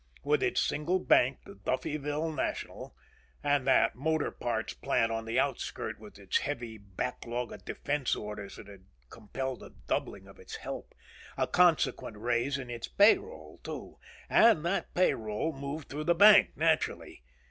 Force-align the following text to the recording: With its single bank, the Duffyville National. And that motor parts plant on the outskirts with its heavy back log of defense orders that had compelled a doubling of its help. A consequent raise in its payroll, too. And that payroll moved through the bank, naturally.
With 0.23 0.41
its 0.41 0.59
single 0.59 0.97
bank, 0.97 1.41
the 1.45 1.53
Duffyville 1.53 2.33
National. 2.33 2.95
And 3.43 3.67
that 3.67 3.93
motor 3.93 4.31
parts 4.31 4.73
plant 4.73 5.11
on 5.11 5.25
the 5.25 5.37
outskirts 5.39 5.99
with 5.99 6.17
its 6.17 6.39
heavy 6.39 6.79
back 6.79 7.23
log 7.27 7.51
of 7.51 7.63
defense 7.65 8.15
orders 8.15 8.55
that 8.55 8.65
had 8.67 8.85
compelled 9.11 9.61
a 9.61 9.73
doubling 9.87 10.27
of 10.27 10.39
its 10.39 10.55
help. 10.55 10.95
A 11.37 11.45
consequent 11.45 12.17
raise 12.17 12.57
in 12.57 12.71
its 12.71 12.87
payroll, 12.87 13.59
too. 13.59 13.99
And 14.27 14.65
that 14.65 14.91
payroll 14.95 15.53
moved 15.53 15.89
through 15.89 16.05
the 16.05 16.15
bank, 16.15 16.57
naturally. 16.57 17.21